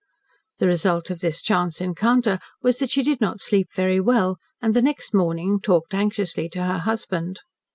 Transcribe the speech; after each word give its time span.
The 0.57 0.65
result 0.65 1.11
of 1.11 1.19
this 1.19 1.43
chance 1.43 1.79
encounter 1.79 2.39
was 2.63 2.79
that 2.79 2.89
she 2.89 3.03
did 3.03 3.21
not 3.21 3.39
sleep 3.39 3.69
very 3.75 3.99
well, 3.99 4.37
and 4.59 4.73
the 4.73 4.81
next 4.81 5.13
morning 5.13 5.59
talked 5.59 5.93
anxiously 5.93 6.49
to 6.49 6.63
her 6.65 6.79
husband. 6.79 7.41